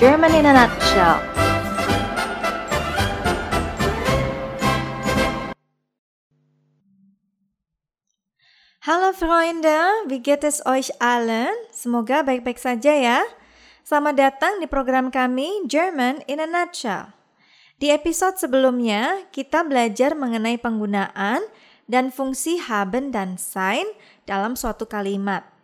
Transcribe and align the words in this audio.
German 0.00 0.32
in 0.32 0.48
a 0.48 0.56
Nutshell. 0.56 1.20
Halo 8.80 9.12
Freunde, 9.12 9.76
wie 10.08 10.24
geht 10.24 10.40
es 10.40 10.64
euch 10.64 10.88
allen? 11.04 11.52
Semoga 11.68 12.24
baik-baik 12.24 12.56
saja 12.56 12.96
ya. 12.96 13.20
Selamat 13.84 14.16
datang 14.16 14.56
di 14.56 14.64
program 14.64 15.12
kami 15.12 15.68
German 15.68 16.24
in 16.24 16.40
a 16.40 16.48
Nutshell. 16.48 17.12
Di 17.76 17.92
episode 17.92 18.40
sebelumnya, 18.40 19.28
kita 19.36 19.68
belajar 19.68 20.16
mengenai 20.16 20.56
penggunaan 20.56 21.44
dan 21.84 22.08
fungsi 22.08 22.56
haben 22.56 23.12
dan 23.12 23.36
sein 23.36 23.84
dalam 24.24 24.56
suatu 24.56 24.88
kalimat. 24.88 25.59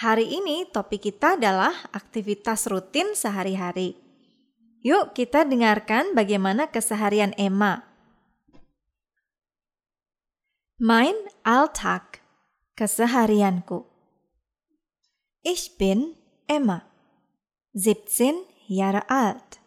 Hari 0.00 0.32
ini 0.32 0.64
topik 0.64 1.12
kita 1.12 1.36
adalah 1.36 1.76
aktivitas 1.92 2.72
rutin 2.72 3.12
sehari-hari. 3.12 4.00
Yuk 4.80 5.12
kita 5.12 5.44
dengarkan 5.44 6.16
bagaimana 6.16 6.72
keseharian 6.72 7.36
Emma. 7.36 7.84
Mein 10.80 11.12
Alltag 11.44 12.24
Keseharianku. 12.80 13.84
Ich 15.44 15.76
bin 15.76 16.16
Emma, 16.48 16.88
17 17.76 18.40
Jahre 18.72 19.04
alt. 19.12 19.60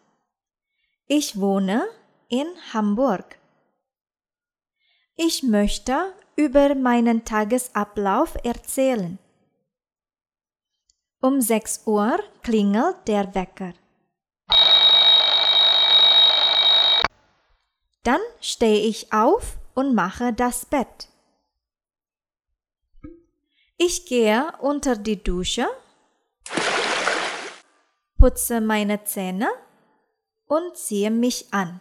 Ich 1.06 1.38
wohne 1.38 1.86
in 2.26 2.50
Hamburg. 2.74 3.38
Ich 5.14 5.46
möchte 5.46 6.10
über 6.34 6.74
meinen 6.74 7.22
Tagesablauf 7.22 8.34
erzählen. 8.42 9.22
Um 11.26 11.40
6 11.40 11.86
Uhr 11.86 12.18
klingelt 12.42 12.96
der 13.06 13.34
Wecker. 13.34 13.72
Dann 18.02 18.20
stehe 18.42 18.86
ich 18.86 19.10
auf 19.10 19.56
und 19.74 19.94
mache 19.94 20.34
das 20.34 20.66
Bett. 20.66 21.08
Ich 23.78 24.04
gehe 24.04 24.52
unter 24.60 24.96
die 24.96 25.16
Dusche, 25.16 25.66
putze 28.18 28.60
meine 28.60 29.04
Zähne 29.04 29.48
und 30.46 30.76
ziehe 30.76 31.10
mich 31.10 31.46
an. 31.54 31.80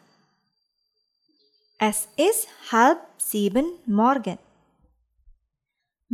Es 1.80 2.08
ist 2.16 2.48
halb 2.72 3.00
sieben 3.18 3.66
morgen. 3.86 4.40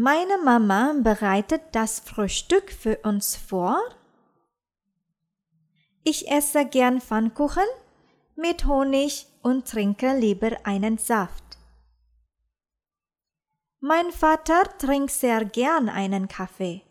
Meine 0.02 0.38
Mama 0.38 0.95
bereitet 1.03 1.61
das 1.73 2.00
Frühstück 2.00 2.72
für 2.72 3.00
uns 3.00 3.36
vor. 3.36 3.78
Ich 6.05 6.31
esse 6.31 6.66
gern 6.66 7.02
Pfannkuchen 7.02 7.67
mit 8.38 8.64
Honig 8.66 9.27
und 9.42 9.67
trinke 9.67 10.16
lieber 10.16 10.52
einen 10.64 10.97
Saft. 11.00 11.44
Mein 13.81 14.14
Vater 14.14 14.64
trinkt 14.77 15.11
sehr 15.11 15.44
gern 15.44 15.89
einen 15.89 16.30
Kaffee. 16.30 16.81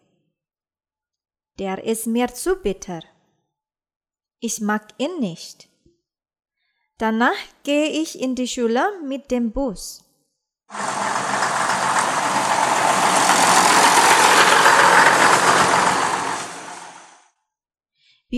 Der 1.58 1.82
ist 1.84 2.06
mir 2.06 2.34
zu 2.34 2.56
bitter. 2.56 3.00
Ich 4.38 4.60
mag 4.60 4.86
ihn 4.98 5.18
nicht. 5.18 5.70
Danach 6.98 7.40
gehe 7.62 7.88
ich 7.88 8.20
in 8.20 8.34
die 8.34 8.48
Schule 8.48 8.84
mit 9.02 9.30
dem 9.30 9.50
Bus. 9.50 10.04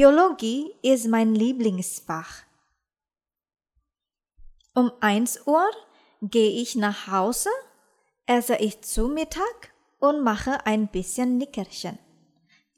Biologie 0.01 0.73
ist 0.81 1.09
mein 1.09 1.34
Lieblingsfach. 1.34 2.45
Um 4.75 4.91
1 5.00 5.47
Uhr 5.47 5.69
gehe 6.22 6.62
ich 6.62 6.75
nach 6.75 7.09
Hause 7.09 7.50
esse 8.25 8.56
ich 8.56 8.81
zu 8.81 9.09
Mittag 9.09 9.75
und 9.99 10.22
mache 10.22 10.65
ein 10.65 10.89
bisschen 10.89 11.37
Nickerchen, 11.37 11.99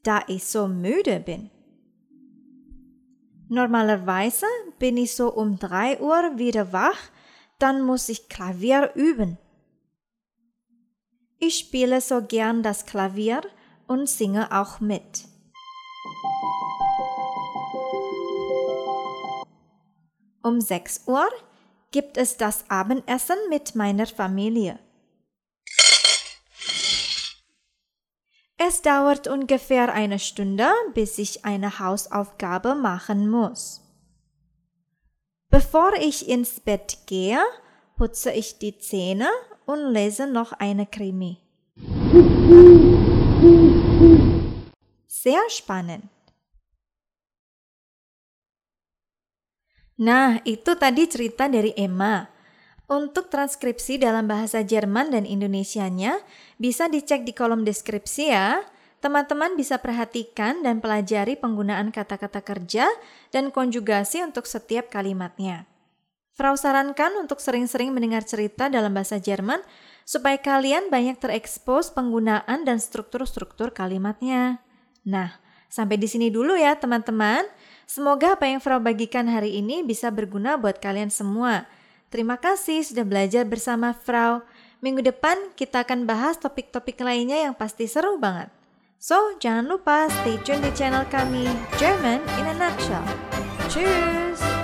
da 0.02 0.24
ich 0.26 0.46
so 0.46 0.66
müde 0.66 1.20
bin. 1.20 1.52
Normalerweise 3.48 4.46
bin 4.80 4.96
ich 4.96 5.14
so 5.14 5.32
um 5.32 5.60
drei 5.60 6.00
Uhr 6.00 6.38
wieder 6.38 6.72
wach, 6.72 6.98
dann 7.60 7.82
muss 7.82 8.08
ich 8.08 8.28
Klavier 8.28 8.94
üben. 8.96 9.38
Ich 11.38 11.56
spiele 11.56 12.00
so 12.00 12.20
gern 12.20 12.64
das 12.64 12.84
Klavier 12.84 13.42
und 13.86 14.08
singe 14.08 14.50
auch 14.50 14.80
mit. 14.80 15.31
Um 20.42 20.60
6 20.60 21.04
Uhr 21.06 21.28
gibt 21.92 22.16
es 22.16 22.36
das 22.36 22.64
Abendessen 22.68 23.36
mit 23.48 23.74
meiner 23.76 24.06
Familie. 24.06 24.78
Es 28.56 28.82
dauert 28.82 29.28
ungefähr 29.28 29.92
eine 29.92 30.18
Stunde, 30.18 30.68
bis 30.94 31.18
ich 31.18 31.44
eine 31.44 31.78
Hausaufgabe 31.78 32.74
machen 32.74 33.28
muss. 33.28 33.80
Bevor 35.48 35.92
ich 35.94 36.28
ins 36.28 36.60
Bett 36.60 36.98
gehe, 37.06 37.40
putze 37.96 38.32
ich 38.32 38.58
die 38.58 38.78
Zähne 38.78 39.28
und 39.66 39.92
lese 39.92 40.26
noch 40.26 40.52
eine 40.52 40.86
Krimi. 40.86 41.38
Sehr 45.06 45.42
spannend. 45.50 46.04
Nah, 50.00 50.40
itu 50.48 50.72
tadi 50.78 51.04
cerita 51.04 51.50
dari 51.50 51.76
Emma. 51.76 52.28
Untuk 52.88 53.32
transkripsi 53.32 53.96
dalam 53.96 54.28
bahasa 54.28 54.60
Jerman 54.60 55.12
dan 55.12 55.24
Indonesianya 55.24 56.20
bisa 56.60 56.92
dicek 56.92 57.24
di 57.24 57.32
kolom 57.32 57.64
deskripsi 57.64 58.24
ya. 58.28 58.60
Teman-teman 59.02 59.58
bisa 59.58 59.82
perhatikan 59.82 60.62
dan 60.62 60.78
pelajari 60.78 61.34
penggunaan 61.34 61.90
kata-kata 61.90 62.38
kerja 62.38 62.86
dan 63.34 63.50
konjugasi 63.50 64.22
untuk 64.22 64.46
setiap 64.46 64.94
kalimatnya. 64.94 65.66
Frau 66.32 66.56
sarankan 66.56 67.18
untuk 67.20 67.42
sering-sering 67.42 67.92
mendengar 67.92 68.24
cerita 68.24 68.72
dalam 68.72 68.94
bahasa 68.94 69.20
Jerman 69.20 69.60
supaya 70.08 70.40
kalian 70.40 70.88
banyak 70.88 71.20
terekspos 71.20 71.92
penggunaan 71.92 72.64
dan 72.64 72.80
struktur-struktur 72.80 73.74
kalimatnya. 73.76 74.64
Nah, 75.04 75.36
sampai 75.68 76.00
di 76.00 76.08
sini 76.08 76.32
dulu 76.32 76.56
ya 76.56 76.78
teman-teman. 76.78 77.44
Semoga 77.92 78.40
apa 78.40 78.48
yang 78.48 78.56
Frau 78.56 78.80
bagikan 78.80 79.28
hari 79.28 79.60
ini 79.60 79.84
bisa 79.84 80.08
berguna 80.08 80.56
buat 80.56 80.80
kalian 80.80 81.12
semua. 81.12 81.68
Terima 82.08 82.40
kasih 82.40 82.80
sudah 82.80 83.04
belajar 83.04 83.44
bersama 83.44 83.92
Frau. 83.92 84.40
Minggu 84.80 85.04
depan 85.04 85.52
kita 85.52 85.84
akan 85.84 86.08
bahas 86.08 86.40
topik-topik 86.40 86.96
lainnya 87.04 87.44
yang 87.44 87.52
pasti 87.52 87.84
seru 87.84 88.16
banget. 88.16 88.48
So, 88.96 89.36
jangan 89.44 89.68
lupa 89.68 90.08
stay 90.08 90.40
tune 90.40 90.64
di 90.64 90.72
channel 90.72 91.04
kami 91.12 91.44
German 91.76 92.24
in 92.40 92.48
a 92.48 92.56
Nutshell. 92.56 93.04
Cheers! 93.68 94.61